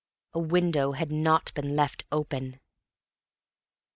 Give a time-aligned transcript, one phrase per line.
[0.33, 2.59] A window had not been left open!